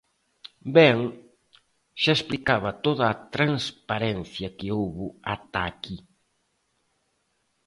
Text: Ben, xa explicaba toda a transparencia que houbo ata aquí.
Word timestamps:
Ben, 0.77 0.97
xa 2.01 2.11
explicaba 2.17 2.71
toda 2.85 3.03
a 3.09 3.19
transparencia 3.35 4.47
que 4.57 4.67
houbo 4.77 5.05
ata 5.33 5.59
aquí. 5.71 5.97